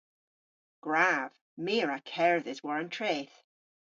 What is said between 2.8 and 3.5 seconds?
an treth.